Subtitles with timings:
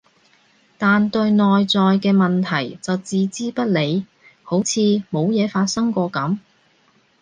[0.79, 4.07] 但對內在嘅問題就置之不理，
[4.41, 4.79] 好似
[5.11, 6.39] 冇嘢發生過噉